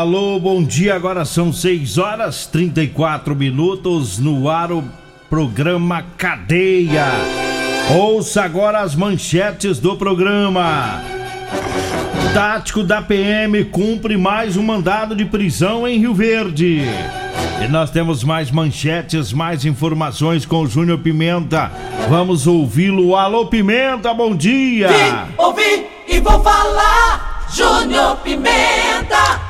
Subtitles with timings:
[0.00, 0.94] Alô, bom dia.
[0.94, 4.82] Agora são 6 horas 34 minutos no ar o
[5.28, 7.04] programa Cadeia.
[7.94, 11.02] Ouça agora as manchetes do programa.
[12.32, 16.80] Tático da PM cumpre mais um mandado de prisão em Rio Verde.
[17.62, 21.70] E nós temos mais manchetes, mais informações com o Júnior Pimenta.
[22.08, 23.14] Vamos ouvi-lo.
[23.14, 24.88] Alô, Pimenta, bom dia!
[24.88, 29.49] Vim, ouvi e vou falar, Júnior Pimenta!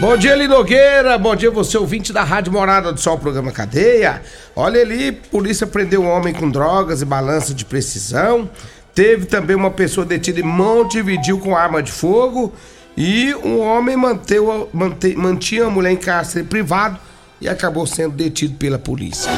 [0.00, 1.18] Bom dia, Eli Nogueira.
[1.18, 4.22] Bom dia, você ouvinte da Rádio Morada do Sol, programa Cadeia.
[4.54, 8.48] Olha ali, polícia prendeu um homem com drogas e balança de precisão.
[8.94, 12.52] Teve também uma pessoa detida em Montevidil com arma de fogo.
[12.96, 16.96] E um homem manteu, mante, mantinha a mulher em cárcere privado
[17.40, 19.32] e acabou sendo detido pela polícia.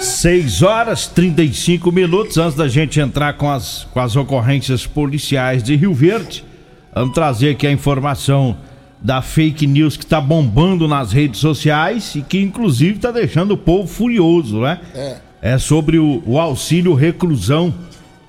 [0.00, 5.76] 6 horas 35 minutos antes da gente entrar com as, com as ocorrências policiais de
[5.76, 6.44] Rio Verde.
[6.92, 8.58] Vamos trazer aqui a informação
[9.02, 13.56] da fake news que tá bombando nas redes sociais e que inclusive tá deixando o
[13.56, 14.80] povo furioso, né?
[14.94, 15.16] É.
[15.42, 17.74] É sobre o, o auxílio reclusão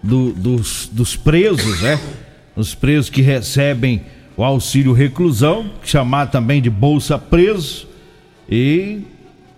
[0.01, 1.99] do, dos, dos presos, né?
[2.55, 4.01] Os presos que recebem
[4.35, 7.87] o auxílio reclusão, chamado também de bolsa preso,
[8.49, 9.01] e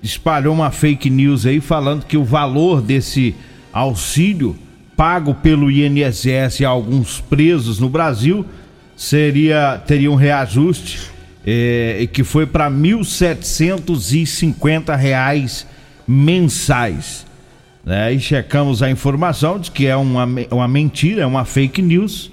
[0.04, 3.34] espalhou uma fake news aí falando que o valor desse
[3.72, 4.56] auxílio
[4.96, 8.46] pago pelo INSS a alguns presos no Brasil
[8.96, 11.12] seria teria um reajuste
[11.46, 15.68] é, que foi para 1.750 reais
[16.08, 17.26] mensais.
[17.86, 18.14] Né?
[18.14, 22.32] E checamos a informação de que é uma, uma mentira, é uma fake news.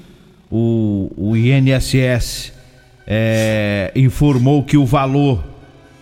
[0.50, 2.52] O, o INSS
[3.06, 5.44] é, informou que o valor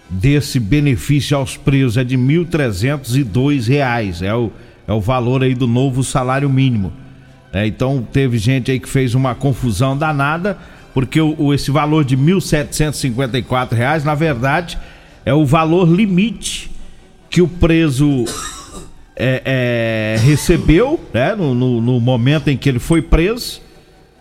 [0.09, 4.22] desse benefício aos presos é de 1.302 reais.
[4.22, 4.50] É o,
[4.87, 6.93] é o valor aí do novo salário mínimo.
[7.53, 10.56] É, então teve gente aí que fez uma confusão danada,
[10.94, 14.78] porque o, o esse valor de 1.754 reais, na verdade,
[15.25, 16.71] é o valor limite
[17.28, 18.25] que o preso
[19.16, 23.61] é, é, recebeu, né, no, no, no, momento em que ele foi preso.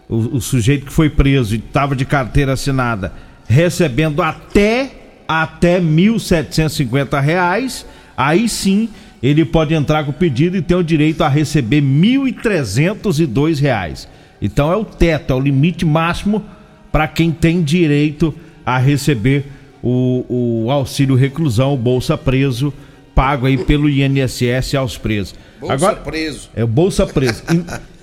[0.08, 3.14] O, o sujeito que foi preso e estava de carteira assinada,
[3.48, 4.92] recebendo até
[5.28, 7.86] até 1.750 reais,
[8.18, 8.90] aí sim
[9.22, 14.08] ele pode entrar com o pedido e ter o direito a receber 1.302 reais.
[14.42, 16.44] Então é o teto, é o limite máximo
[16.92, 18.34] para quem tem direito
[18.66, 19.46] a receber
[19.84, 22.74] o, o, auxílio reclusão, o Bolsa Preso,
[23.14, 25.36] pago aí pelo INSS aos presos.
[25.60, 26.50] Bolsa Agora, Preso.
[26.56, 27.44] É o Bolsa Preso.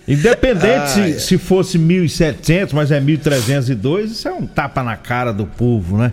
[0.06, 1.18] Independente ah, se, é.
[1.18, 6.12] se fosse 1.700, mas é 1.302, isso é um tapa na cara do povo, né?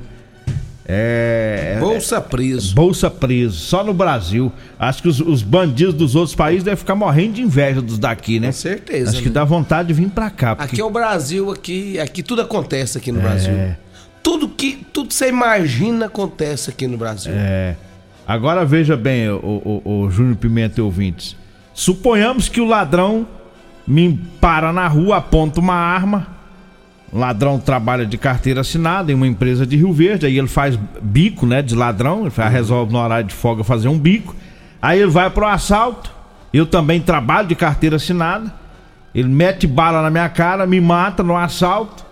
[0.85, 1.79] É, é.
[1.79, 2.75] Bolsa preso.
[2.75, 4.51] Bolsa preso, só no Brasil.
[4.77, 8.39] Acho que os, os, bandidos dos outros países devem ficar morrendo de inveja dos daqui,
[8.39, 8.47] né?
[8.47, 9.11] Com certeza.
[9.11, 9.23] Acho né?
[9.23, 10.55] que dá vontade de vir pra cá.
[10.55, 10.75] Porque...
[10.75, 13.23] Aqui é o Brasil, aqui, aqui tudo acontece aqui no é...
[13.23, 13.53] Brasil.
[14.21, 17.33] Tudo que tudo você imagina acontece aqui no Brasil.
[17.35, 17.75] É.
[18.25, 21.35] Agora veja bem, o, o, o Júnior Pimenta e ouvintes.
[21.73, 23.27] Suponhamos que o ladrão
[23.85, 26.32] me para na rua, aponta uma arma
[27.13, 31.45] ladrão trabalha de carteira assinada em uma empresa de Rio Verde, aí ele faz bico,
[31.45, 34.35] né, de ladrão, ele faz, resolve no horário de folga fazer um bico.
[34.81, 36.11] Aí ele vai pro assalto.
[36.51, 38.53] Eu também trabalho de carteira assinada.
[39.13, 42.03] Ele mete bala na minha cara, me mata no assalto.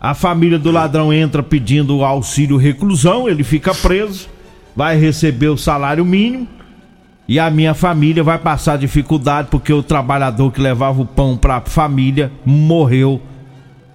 [0.00, 4.28] A família do ladrão entra pedindo auxílio reclusão, ele fica preso,
[4.76, 6.46] vai receber o salário mínimo.
[7.26, 11.56] E a minha família vai passar dificuldade porque o trabalhador que levava o pão para
[11.56, 13.20] a família morreu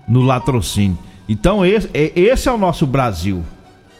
[0.09, 0.97] no latrocínio.
[1.27, 3.43] Então esse, é, esse é o nosso Brasil.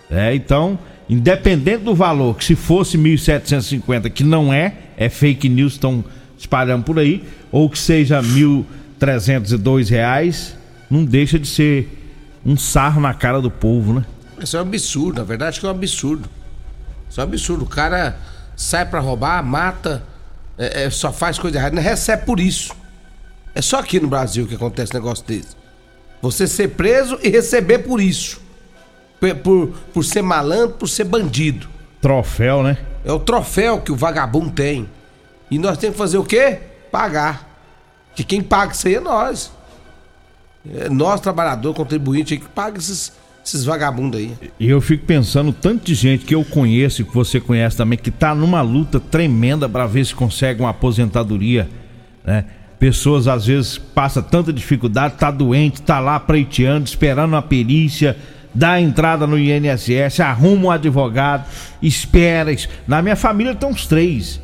[0.10, 5.74] É, então, independente do valor, que se fosse 1.750, que não é, é fake news,
[5.74, 6.04] estão
[6.38, 10.56] espalhando por aí, ou que seja 1.302 reais,
[10.90, 12.00] não deixa de ser
[12.44, 14.06] um sarro na cara do povo, né?
[14.42, 16.28] Isso é um absurdo, na verdade que é um absurdo.
[17.10, 17.64] Isso é um absurdo.
[17.66, 18.18] O cara
[18.56, 20.04] sai pra roubar, mata,
[20.58, 22.74] é, é, só faz coisa errada, não recebe por isso.
[23.54, 25.59] É só aqui no Brasil que acontece um negócio desse.
[26.22, 28.42] Você ser preso e receber por isso.
[29.20, 31.68] Por, por, por ser malandro, por ser bandido.
[32.02, 32.78] Troféu, né?
[33.04, 34.88] É o troféu que o vagabundo tem.
[35.50, 36.60] E nós temos que fazer o quê?
[36.92, 37.48] Pagar.
[38.16, 39.52] Que quem paga isso aí é nós.
[40.76, 43.14] É nós, trabalhador, contribuinte, que paga esses,
[43.46, 44.34] esses vagabundos aí.
[44.60, 47.98] E eu fico pensando, tanto de gente que eu conheço e que você conhece também,
[47.98, 51.70] que tá numa luta tremenda para ver se consegue uma aposentadoria,
[52.24, 52.46] né?
[52.80, 58.16] Pessoas às vezes passa tanta dificuldade, tá doente, tá lá pleiteando, esperando uma perícia,
[58.56, 61.46] dá entrada no INSS, arruma um advogado,
[61.82, 62.56] espera.
[62.88, 64.42] Na minha família tem uns três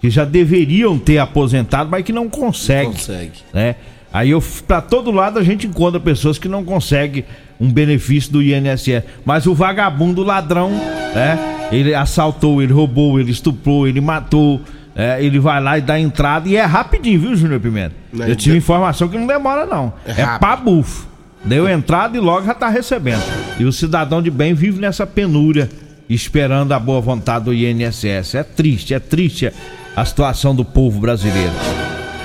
[0.00, 2.84] que já deveriam ter aposentado, mas que não conseguem.
[2.84, 3.40] Não consegue.
[3.52, 3.74] Né?
[4.12, 7.24] Aí eu, pra todo lado a gente encontra pessoas que não conseguem
[7.60, 9.02] um benefício do INSS.
[9.24, 11.56] Mas o vagabundo, o ladrão, né?
[11.70, 14.60] Ele assaltou, ele roubou, ele estuprou, ele matou.
[15.00, 17.94] É, ele vai lá e dá entrada e é rapidinho, viu, Júnior Pimenta?
[18.12, 19.92] Não, Eu tive informação que não demora, não.
[20.04, 20.40] É É, rápido.
[20.40, 21.06] pra bufo.
[21.44, 23.22] Deu entrada e logo já tá recebendo.
[23.60, 25.68] E o cidadão de bem vive nessa penúria,
[26.10, 28.34] esperando a boa vontade do INSS.
[28.34, 29.52] É triste, é triste
[29.94, 31.52] a situação do povo brasileiro.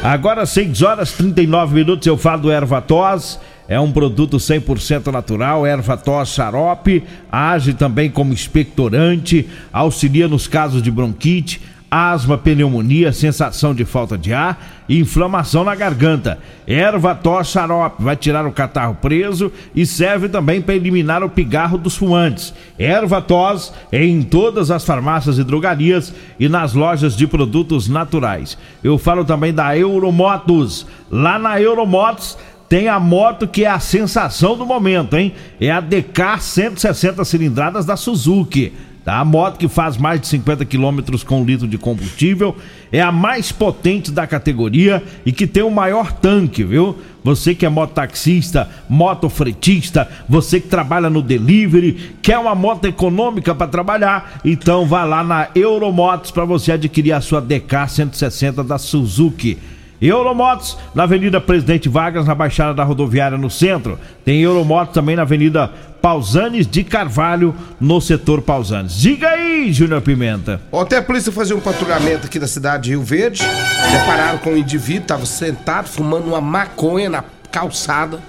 [0.01, 3.39] Agora, 6 horas 39 minutos, eu falo do Ervatos.
[3.67, 10.91] É um produto 100% natural, Ervatos xarope, age também como expectorante, auxilia nos casos de
[10.91, 11.61] bronquite,
[11.93, 16.39] asma, pneumonia, sensação de falta de ar e inflamação na garganta.
[16.65, 21.95] Ervatos xarope vai tirar o catarro preso e serve também para eliminar o pigarro dos
[21.95, 22.51] fumantes.
[22.79, 28.57] Ervatos é em todas as farmácias e drogarias e nas lojas de produtos naturais.
[28.83, 30.87] Eu falo também da Euromotos.
[31.11, 32.35] Lá na Euromotos
[32.67, 35.31] tem a moto que é a sensação do momento, hein?
[35.61, 38.73] É a DK 160 cilindradas da Suzuki.
[39.03, 39.19] Tá?
[39.19, 42.55] A moto que faz mais de 50 quilômetros com litro de combustível
[42.89, 46.97] é a mais potente da categoria e que tem o maior tanque, viu?
[47.21, 53.67] Você que é mototaxista, motofretista, você que trabalha no delivery, quer uma moto econômica para
[53.67, 59.57] trabalhar, então vá lá na Euromotos para você adquirir a sua DK 160 da Suzuki.
[60.01, 63.97] Euromotos na Avenida Presidente Vargas, na Baixada da Rodoviária, no centro.
[64.25, 65.71] Tem Euromotos também na Avenida
[66.03, 68.91] Pausanes de Carvalho, no setor Pausanes.
[68.93, 70.59] Diga aí, Júnior Pimenta.
[70.69, 73.41] Ontem a polícia fazia um patrulhamento aqui na cidade de Rio Verde.
[73.89, 78.19] Depararam com um indivíduo, estava sentado, fumando uma maconha na calçada.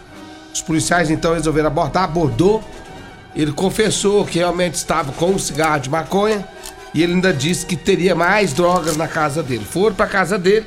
[0.54, 2.62] Os policiais então resolveram abordar, abordou.
[3.34, 6.46] Ele confessou que realmente estava com um cigarro de maconha.
[6.94, 9.64] E ele ainda disse que teria mais drogas na casa dele.
[9.68, 10.66] Foram para casa dele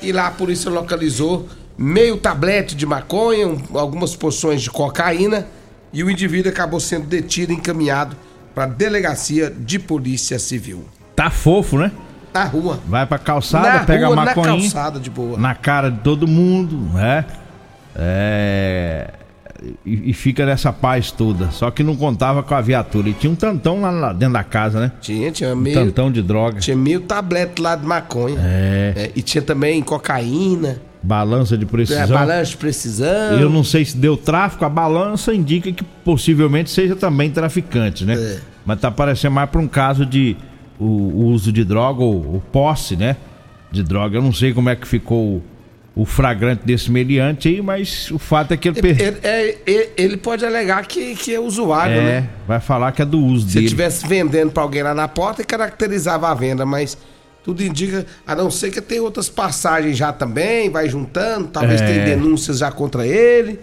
[0.00, 5.46] e lá a polícia localizou meio tablete de maconha, um- algumas porções de cocaína.
[5.92, 8.16] E o indivíduo acabou sendo detido e encaminhado
[8.54, 10.84] para a delegacia de polícia civil.
[11.14, 11.92] Tá fofo, né?
[12.34, 12.78] Na rua.
[12.86, 15.38] Vai pra calçada, na pega rua, a na maconha calçada de boa.
[15.38, 17.24] na cara de todo mundo, né?
[17.94, 19.10] É.
[19.86, 21.50] E, e fica nessa paz toda.
[21.50, 23.08] Só que não contava com a viatura.
[23.08, 24.92] E tinha um tantão lá, lá dentro da casa, né?
[25.00, 26.60] Tinha, tinha Um meio, tantão de droga.
[26.60, 28.36] tinha meio tablete lá de maconha.
[28.38, 28.92] É.
[28.96, 32.08] É, e tinha também cocaína, Balança de é, precisão.
[32.08, 33.38] balança de precisão.
[33.38, 38.14] Eu não sei se deu tráfico, a balança indica que possivelmente seja também traficante, né?
[38.14, 38.40] É.
[38.64, 40.36] Mas tá parecendo mais pra um caso de
[40.78, 43.16] o, o uso de droga ou posse, né?
[43.70, 44.18] De droga.
[44.18, 48.18] Eu não sei como é que ficou o, o flagrante desse meliante aí, mas o
[48.18, 49.00] fato é que ele, per...
[49.00, 52.28] Ele, é, ele- ele pode alegar que, que é usuário, é, né?
[52.48, 53.58] vai falar que é do uso Se dele.
[53.60, 56.98] ele estivesse vendendo pra alguém lá na porta, caracterizava a venda, mas
[57.46, 61.86] tudo indica, a não ser que tem outras passagens já também, vai juntando, talvez É.
[61.86, 63.60] tenha denúncias já contra ele,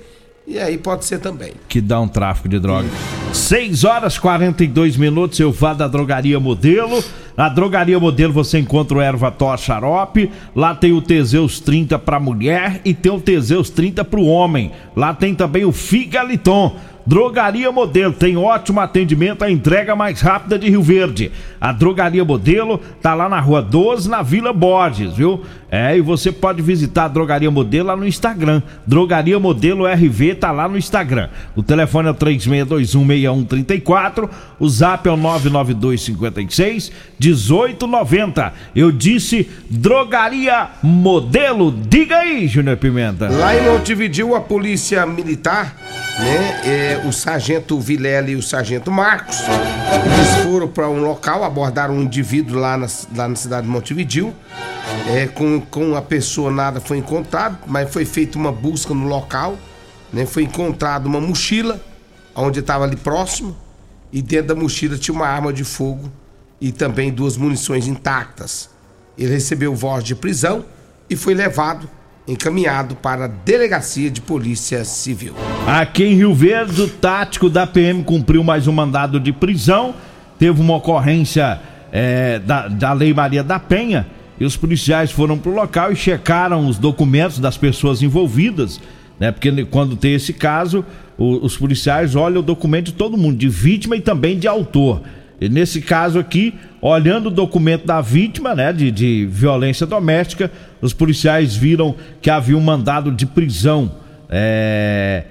[0.47, 1.51] e aí pode ser também.
[1.67, 2.87] que dá um tráfico de droga.
[3.33, 7.03] 6 horas 42 minutos, eu vá da Drogaria Modelo.
[7.35, 10.31] Na Drogaria Modelo você encontra o Erva Tó Xarope.
[10.55, 14.71] Lá tem o Teseus 30 para mulher e tem o Teseus 30 para o homem.
[14.95, 16.77] Lá tem também o Figaliton.
[17.05, 21.29] Drogaria Modelo tem ótimo atendimento, a entrega mais rápida de Rio Verde.
[21.59, 25.41] A Drogaria Modelo tá lá na Rua 12, na Vila Borges, viu?
[25.69, 28.61] É, e você pode visitar a Drogaria Modelo lá no Instagram.
[28.85, 31.29] Drogaria Modelo RV tá lá no Instagram.
[31.55, 34.29] O telefone é o 36216134,
[34.59, 38.53] o zap é o 99256 1890.
[38.75, 41.71] Eu disse Drogaria Modelo.
[41.71, 43.29] Diga aí, Júnior Pimenta.
[43.29, 45.75] Lá em Montevideo, a polícia militar
[46.19, 46.61] né?
[46.63, 49.37] É, o sargento Vilela e o sargento Marcos.
[49.39, 54.33] Eles foram para um local, abordaram um indivíduo lá na, lá na cidade de Montevidil.
[55.07, 59.57] É, com, com a pessoa nada foi encontrado, mas foi feita uma busca no local.
[60.11, 60.25] Né?
[60.25, 61.81] Foi encontrada uma mochila,
[62.35, 63.55] onde estava ali próximo,
[64.11, 66.11] e dentro da mochila tinha uma arma de fogo
[66.61, 68.69] e também duas munições intactas.
[69.17, 70.65] Ele recebeu voz de prisão
[71.09, 71.89] e foi levado
[72.27, 75.33] encaminhado para a Delegacia de Polícia Civil.
[75.67, 79.93] Aqui em Rio Verde, o tático da PM cumpriu mais um mandado de prisão.
[80.39, 81.59] Teve uma ocorrência
[81.91, 84.07] é, da, da Lei Maria da Penha
[84.39, 88.79] e os policiais foram para o local e checaram os documentos das pessoas envolvidas,
[89.19, 89.31] né?
[89.31, 90.83] Porque quando tem esse caso,
[91.17, 95.01] o, os policiais olham o documento de todo mundo, de vítima e também de autor.
[95.43, 100.49] E nesse caso aqui, olhando o documento da vítima, né, de, de violência doméstica,
[100.81, 103.91] os policiais viram que havia um mandado de prisão
[104.29, 105.25] é,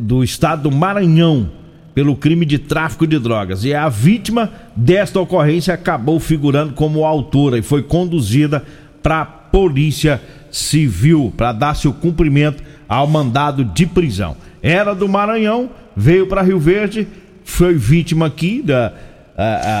[0.00, 1.50] do estado do Maranhão
[1.94, 3.62] pelo crime de tráfico de drogas.
[3.62, 8.64] E a vítima desta ocorrência acabou figurando como autora e foi conduzida
[9.02, 14.38] para a Polícia Civil para dar seu cumprimento ao mandado de prisão.
[14.62, 17.06] Era do Maranhão, veio para Rio Verde,
[17.44, 19.09] foi vítima aqui da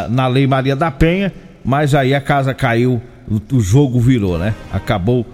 [0.08, 1.32] na Lei Maria da Penha,
[1.64, 4.54] mas aí a casa caiu, o, o jogo virou, né?
[4.72, 5.26] Acabou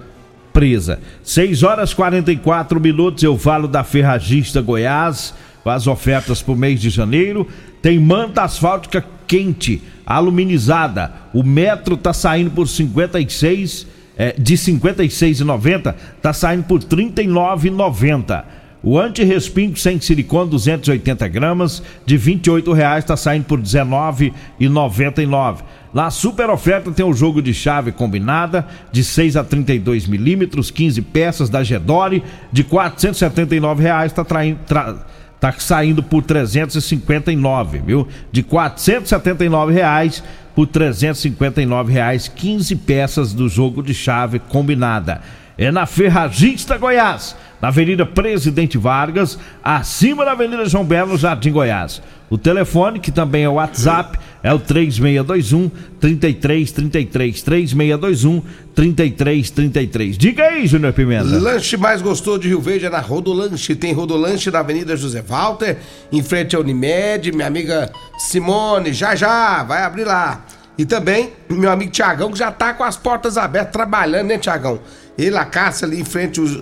[0.52, 0.99] presa.
[1.23, 7.46] 6 horas 44 minutos, eu falo da Ferragista Goiás, as ofertas pro mês de janeiro.
[7.82, 11.12] Tem manta asfáltica quente, aluminizada.
[11.35, 18.44] O metro tá saindo por 56, é, de 56,90, tá saindo por 39,90.
[18.88, 25.62] O anti-respingo sem silicone 280 gramas de 28 reais está saindo por 19,99.
[25.92, 31.02] Lá super oferta tem o jogo de chave combinada de 6 a 32 milímetros, 15
[31.02, 34.94] peças da Gedore de 479 reais está traindo tra,
[35.40, 38.06] tá saindo por 359, viu?
[38.30, 40.22] De 479 reais
[40.54, 45.22] por 359 reais, 15 peças do jogo de chave combinada.
[45.58, 52.02] É na Ferragista Goiás na Avenida Presidente Vargas, acima da Avenida João Belo, Jardim Goiás.
[52.28, 55.70] O telefone, que também é o WhatsApp, é o 3621
[56.00, 58.42] 3333 3621
[58.75, 60.18] 3333.
[60.18, 61.25] Diga aí, Júnior Pimenta.
[61.25, 63.76] Lanche mais gostoso de Rio Verde é na Rodolanche.
[63.76, 65.78] Tem Rodolanche na Avenida José Walter,
[66.12, 67.30] em frente à Unimed.
[67.32, 70.44] Minha amiga Simone, já já, vai abrir lá.
[70.78, 74.80] E também meu amigo Tiagão, que já tá com as portas abertas, trabalhando, né, Tiagão?
[75.16, 76.59] Ele, a Cássia ali em frente os,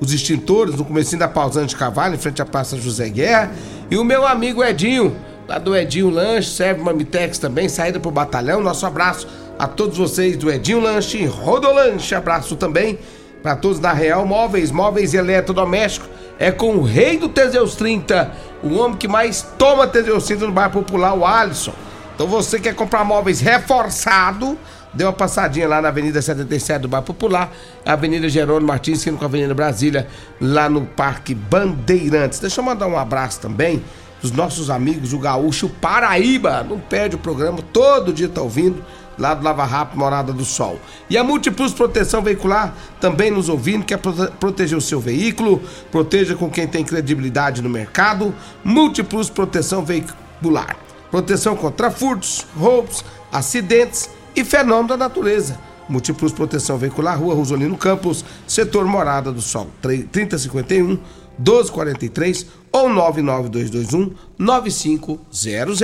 [0.00, 3.50] os extintores, no comecinho da Pausante de Cavalo, em frente à Praça José Guerra.
[3.90, 5.16] E o meu amigo Edinho,
[5.48, 8.62] lá do Edinho Lanche, serve Mamitex também, saída pro batalhão.
[8.62, 9.26] Nosso abraço
[9.58, 12.98] a todos vocês do Edinho Lanche, Rodolanche, abraço também
[13.42, 16.08] para todos da Real Móveis, móveis e eletrodomésticos.
[16.38, 18.30] É com o rei do Teseus 30,
[18.62, 21.72] o homem que mais toma Teseus 30 no bairro popular, o Alisson.
[22.16, 24.58] Então você quer comprar móveis reforçado,
[24.94, 27.52] dê uma passadinha lá na Avenida 77 do Bairro Popular,
[27.84, 30.08] Avenida Jerônimo Martins, sendo com a Avenida Brasília,
[30.40, 32.38] lá no Parque Bandeirantes.
[32.38, 33.84] Deixa eu mandar um abraço também
[34.22, 38.82] dos nossos amigos, o Gaúcho Paraíba, não perde o programa, todo dia tá ouvindo,
[39.18, 40.80] lá do Lava Rápido, Morada do Sol.
[41.10, 46.34] E a Multiplus Proteção Veicular também nos ouvindo, quer prote proteger o seu veículo, proteja
[46.34, 48.34] com quem tem credibilidade no mercado.
[48.64, 50.85] Multiplus Proteção Veicular.
[51.10, 55.58] Proteção contra furtos, roubos, acidentes e fenômenos da natureza.
[55.88, 60.98] Múltiplos Proteção Veicular, Rua Rosolino Campos, Setor Morada do Sol, 3051
[61.38, 65.80] 1243 ou 99221 9500.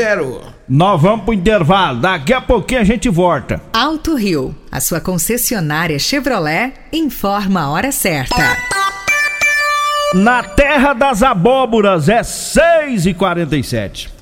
[0.69, 3.61] Nós vamos pro intervalo, daqui a pouquinho a gente volta.
[3.73, 8.57] Alto Rio, a sua concessionária Chevrolet, informa a hora certa.
[10.15, 14.22] Na terra das abóboras é 6 e 47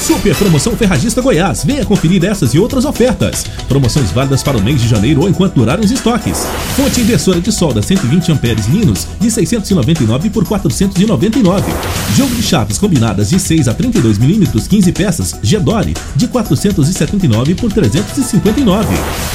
[0.00, 1.62] Super Promoção Ferragista Goiás.
[1.64, 3.44] Venha conferir essas e outras ofertas.
[3.68, 6.46] Promoções válidas para o mês de janeiro ou enquanto durarem os estoques.
[6.74, 11.70] Fonte inversora de solda 120 amperes Linus de 699 por 499.
[12.16, 17.70] Jogo de chaves combinadas de 6 a 32 milímetros 15 peças Gedore de 479 por
[17.70, 18.86] 359.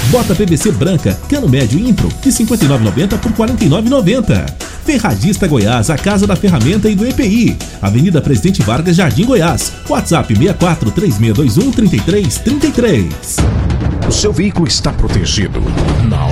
[0.10, 4.46] Bota PVC branca cano médio Impro de 59,90 por 49,90.
[4.86, 7.58] Ferragista Goiás, a casa da ferramenta e do EPI.
[7.82, 9.74] Avenida Presidente Vargas, Jardim Goiás.
[9.90, 13.38] WhatsApp 64 3621 3333.
[14.08, 15.60] O seu veículo está protegido?
[16.08, 16.30] Não?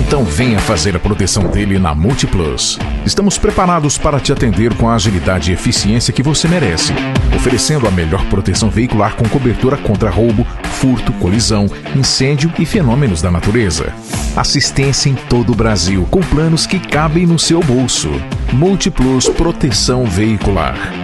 [0.00, 2.78] Então venha fazer a proteção dele na Multiplus.
[3.06, 6.92] Estamos preparados para te atender com a agilidade e eficiência que você merece,
[7.34, 13.30] oferecendo a melhor proteção veicular com cobertura contra roubo, furto, colisão, incêndio e fenômenos da
[13.30, 13.92] natureza.
[14.36, 18.10] Assistência em todo o Brasil, com planos que cabem no seu bolso.
[18.52, 21.03] Multiplus Proteção Veicular.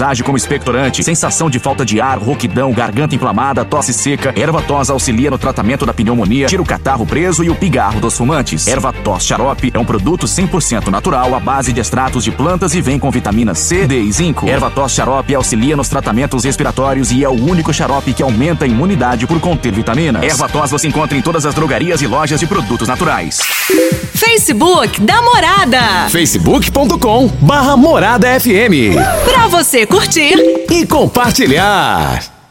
[0.00, 1.02] age como expectorante.
[1.02, 4.32] Sensação de falta de ar, rouquidão, garganta inflamada, tosse seca.
[4.36, 8.16] Erva tos auxilia no tratamento da pneumonia, tira o catarro preso e o pigarro dos
[8.16, 8.66] fumantes.
[8.66, 12.80] Erva tos xarope é um produto 100% natural à base de extratos de plantas e
[12.80, 14.48] vem com vitamina C, D e zinco.
[14.48, 18.68] Erva tos xarope auxilia nos tratamentos respiratórios e é o único xarope que aumenta a
[18.68, 20.22] imunidade por conter vitaminas.
[20.22, 23.38] Erva tos você encontra em todas as drogarias e lojas de produtos naturais.
[24.14, 26.08] Facebook da Morada.
[26.10, 28.94] facebook.com barra Morada FM.
[29.24, 32.39] Pra você curtir e compartilhar.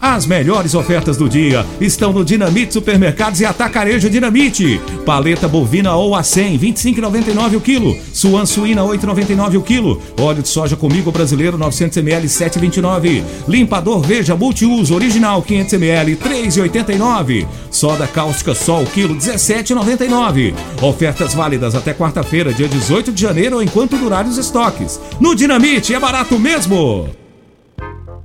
[0.00, 4.80] As melhores ofertas do dia estão no Dinamite Supermercados e Atacarejo Dinamite.
[5.04, 7.94] Paleta bovina ou a 100, 25,99 o quilo.
[8.10, 10.00] Suan suína, 8,99 o quilo.
[10.18, 13.22] Óleo de soja comigo brasileiro, 900 ml, 7,29.
[13.46, 17.46] Limpador Veja multiuso original, 500 ml, 3,89.
[17.70, 20.54] Soda cáustica Sol, quilo, 17,99.
[20.80, 24.98] Ofertas válidas até quarta-feira, dia 18 de janeiro, enquanto durarem os estoques.
[25.20, 27.19] No Dinamite é barato mesmo.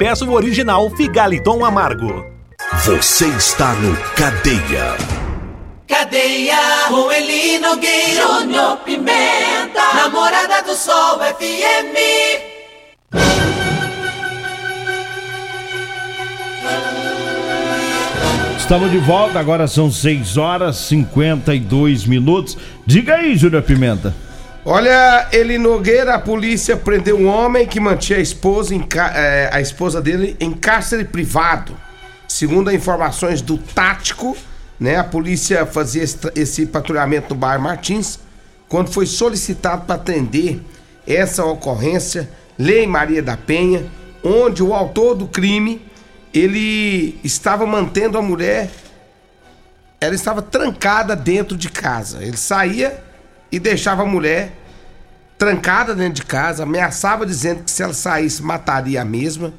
[0.00, 2.24] peça o original Figaliton Amargo.
[2.86, 4.96] Você está no Cadeia.
[5.86, 6.56] Cadeia
[6.88, 11.94] com Eli Nogueira, Júnior Pimenta, Namorada do Sol FM.
[18.56, 22.56] Estamos de volta, agora são 6 horas 52 minutos.
[22.86, 24.14] Diga aí, Júnior Pimenta.
[24.62, 29.58] Olha, Eli Nogueira, a polícia prendeu um homem que mantinha a esposa, em, é, a
[29.58, 31.74] esposa dele em cárcere privado.
[32.28, 34.36] Segundo informações do Tático,
[34.78, 38.20] né, a polícia fazia esse patrulhamento no bairro Martins,
[38.68, 40.60] quando foi solicitado para atender
[41.06, 43.86] essa ocorrência, Lei Maria da Penha,
[44.22, 45.80] onde o autor do crime,
[46.34, 48.70] ele estava mantendo a mulher,
[49.98, 52.22] ela estava trancada dentro de casa.
[52.22, 53.09] Ele saía
[53.50, 54.52] e deixava a mulher
[55.38, 59.52] trancada dentro de casa, ameaçava dizendo que se ela saísse mataria a mesma,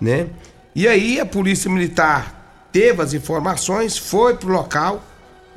[0.00, 0.26] né?
[0.74, 5.02] E aí a polícia militar teve as informações, foi pro local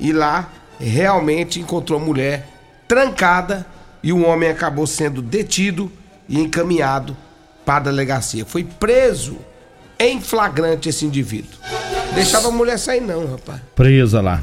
[0.00, 0.48] e lá
[0.80, 2.48] realmente encontrou a mulher
[2.86, 3.66] trancada
[4.02, 5.90] e o homem acabou sendo detido
[6.28, 7.16] e encaminhado
[7.64, 8.46] para a delegacia.
[8.46, 9.38] Foi preso
[9.98, 11.58] em flagrante esse indivíduo.
[12.14, 13.60] Deixava a mulher sair não, rapaz.
[13.74, 14.40] Presa lá.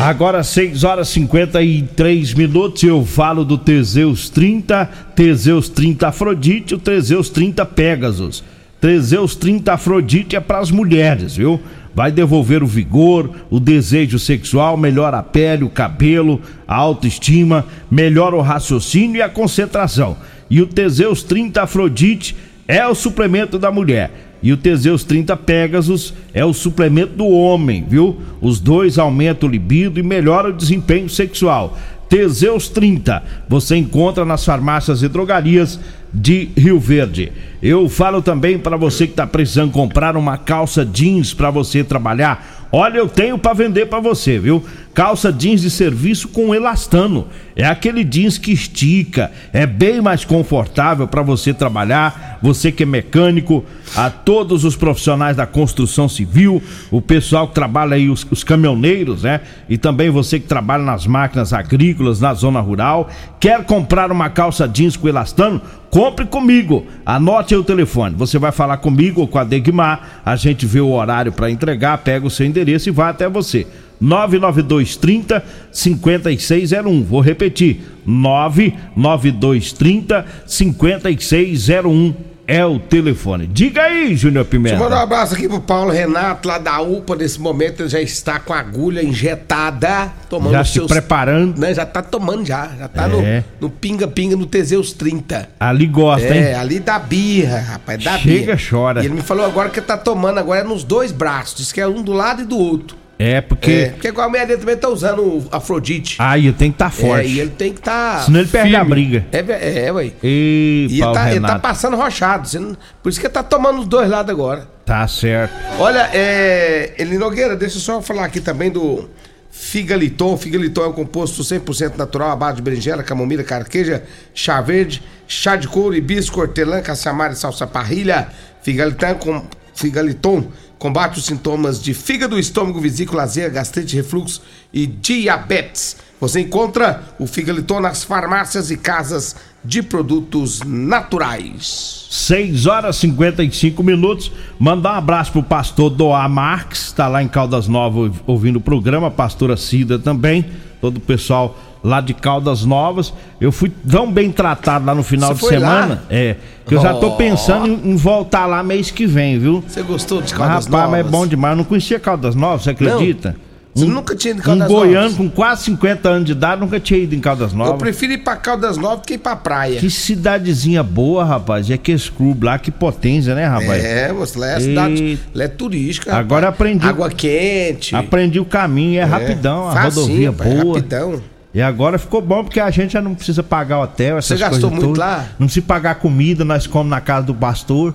[0.00, 6.78] Agora 6 horas e 53 minutos, eu falo do Teseus 30, Teseus 30 Afrodite, o
[6.78, 8.44] Teseus 30 Pegasus.
[8.80, 11.60] Teseus 30 Afrodite é para as mulheres, viu?
[11.96, 18.36] Vai devolver o vigor, o desejo sexual, melhora a pele, o cabelo, a autoestima, melhora
[18.36, 20.16] o raciocínio e a concentração.
[20.48, 22.36] E o Teseus 30 Afrodite
[22.68, 24.27] é o suplemento da mulher.
[24.42, 28.16] E o Teseus 30 Pegasus é o suplemento do homem, viu?
[28.40, 31.76] Os dois aumentam o libido e melhoram o desempenho sexual.
[32.08, 35.78] Teseus 30, você encontra nas farmácias e drogarias
[36.12, 37.30] de Rio Verde.
[37.62, 42.68] Eu falo também para você que está precisando comprar uma calça jeans para você trabalhar.
[42.72, 44.64] Olha, eu tenho para vender para você, viu?
[44.98, 47.28] Calça jeans de serviço com elastano.
[47.54, 52.40] É aquele jeans que estica, é bem mais confortável para você trabalhar.
[52.42, 57.94] Você que é mecânico, a todos os profissionais da construção civil, o pessoal que trabalha
[57.94, 59.40] aí, os, os caminhoneiros, né?
[59.68, 63.08] E também você que trabalha nas máquinas agrícolas, na zona rural,
[63.38, 65.62] quer comprar uma calça jeans com elastano?
[65.90, 66.84] Compre comigo.
[67.06, 68.16] Anote aí o telefone.
[68.16, 70.22] Você vai falar comigo ou com a Degmar.
[70.24, 73.64] A gente vê o horário para entregar, pega o seu endereço e vai até você.
[74.00, 77.02] 99230 5601.
[77.04, 77.80] Vou repetir.
[78.06, 82.14] 99230 5601
[82.50, 83.46] é o telefone.
[83.46, 84.70] Diga aí, Júnior Pimenta.
[84.76, 87.14] Deixa eu mandar um abraço aqui pro Paulo Renato, lá da UPA.
[87.16, 90.86] Nesse momento ele já está com a agulha injetada, tomando Já se seus.
[90.90, 91.60] preparando.
[91.60, 92.70] Né, já tá tomando já.
[92.78, 93.44] Já tá É.
[93.60, 95.46] no- no pinga-pinga no Teseus 30.
[95.60, 96.54] Ali gosta, É, hein?
[96.54, 98.58] ali dá birra, rapaz, dá Chega, birra.
[98.70, 99.02] chora.
[99.02, 101.54] E ele me falou agora que tá tomando agora é nos dois braços.
[101.58, 102.96] Diz que é um do lado e do outro.
[103.18, 103.70] É, porque.
[103.70, 106.16] É, porque igual a mulher dele também tá usando o Afrodite.
[106.20, 107.26] Aí tem que estar forte.
[107.26, 108.20] É, e ele tem que tá.
[108.24, 108.90] Senão ele perde a firme.
[108.94, 109.26] briga.
[109.32, 110.12] É, ve- é, ué.
[110.22, 112.46] E, E ele tá, ele tá passando rochado.
[112.48, 114.68] você não- Por isso que ele tá tomando os dois lados agora.
[114.86, 115.52] Tá certo.
[115.80, 116.94] Olha, é.
[116.96, 119.08] Eli Nogueira, deixa eu só falar aqui também do
[119.50, 120.36] Figaliton.
[120.36, 125.56] Figaliton é um composto 100% natural à base de berinjela, camomila, carqueja, chá verde, chá
[125.56, 128.28] de couro, hibisco, hortelã, caçamara e salsa parrilha.
[128.62, 129.42] Figaliton, com,
[129.74, 130.44] Figaliton
[130.78, 135.96] combate os sintomas de fígado, estômago, vesícula, azia, gastrite, refluxo e diabetes.
[136.20, 142.06] Você encontra o Figaliton nas farmácias e casas de produtos naturais.
[142.10, 144.32] 6 horas e 55 minutos.
[144.58, 149.10] Mandar um abraço pro pastor Doá Marques, tá lá em Caldas Novas ouvindo o programa,
[149.10, 150.44] pastora Cida também,
[150.80, 153.12] todo o pessoal lá de Caldas Novas.
[153.40, 156.02] Eu fui tão bem tratado lá no final Você de semana, lá?
[156.10, 156.36] é,
[156.66, 157.16] que eu já tô Oh.
[157.16, 159.62] pensando em, em voltar lá mês que vem, viu?
[159.66, 161.10] Você gostou de Mas, Caldas rapaz, mas é Novas?
[161.20, 161.52] bom demais.
[161.52, 163.34] Eu não conhecia Caldas Novas, você acredita?
[163.74, 165.16] Você um, nunca tinha ido em Um Caldas goiano Novas?
[165.18, 167.74] com quase 50 anos de idade nunca tinha ido em Caldas Novas.
[167.74, 169.78] Eu prefiro ir pra Caldas Novas que ir pra praia.
[169.78, 171.68] Que cidadezinha boa, rapaz.
[171.68, 173.84] E aqueles clubes lá, que potência, né, rapaz?
[173.84, 174.94] É, moço, lá é cidade.
[175.02, 176.12] E- Lá é turística.
[176.16, 176.54] Agora rapaz.
[176.70, 176.86] aprendi.
[176.88, 177.94] Água quente.
[177.94, 180.74] Aprendi o caminho, é, rapidão, a facinho, rodovia pai, boa.
[180.76, 181.20] Rapidão.
[181.54, 184.70] E agora ficou bom porque a gente já não precisa pagar hotel, essas Você gastou
[184.70, 184.98] coisas muito todas.
[184.98, 185.24] lá?
[185.38, 187.94] Não precisa pagar comida, nós comemos na casa do pastor.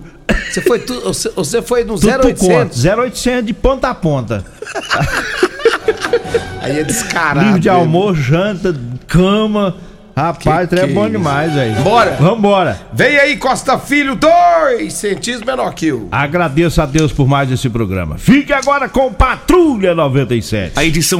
[0.51, 0.99] Você foi, tu,
[1.35, 2.47] você, foi no Tudo por 0800?
[2.47, 3.01] conta.
[3.01, 4.43] 0800 de ponta a ponta.
[6.61, 7.45] Aí é descarado.
[7.45, 7.81] Livro de mesmo.
[7.81, 8.75] almoço, janta,
[9.07, 9.75] cama.
[10.15, 11.17] Rapaz, Que é que bom é isso?
[11.17, 11.75] demais, velho.
[11.81, 12.11] Bora.
[12.19, 12.79] Vambora.
[12.93, 16.07] Vem aí, Costa Filho 2 centímetros menor que eu.
[16.11, 18.19] Agradeço a Deus por mais esse programa.
[18.19, 20.73] Fique agora com Patrulha 97.
[20.75, 21.03] A edição